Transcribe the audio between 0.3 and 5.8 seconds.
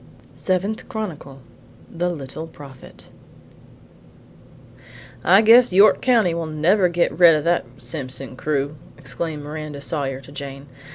Seventh Chronicle. THE LITTLE PROPHET I "I guess